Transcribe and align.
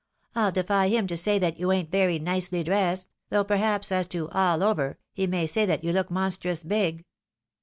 "rU 0.35 0.51
defy 0.51 0.87
him 0.87 1.05
to 1.05 1.15
say 1.15 1.37
that 1.37 1.59
you 1.59 1.71
ain't 1.71 1.91
very 1.91 2.17
nicely 2.17 2.63
dressed— 2.63 3.07
^though 3.31 3.47
perhaps, 3.47 3.91
as 3.91 4.07
to 4.07 4.27
all 4.29 4.63
over, 4.63 4.97
he 5.13 5.27
may 5.27 5.45
say 5.45 5.63
that 5.63 5.83
you 5.83 5.93
look 5.93 6.09
monstrous 6.09 6.63
big." 6.63 7.05